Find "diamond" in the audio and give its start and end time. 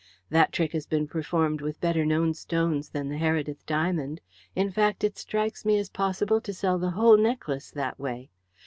3.67-4.19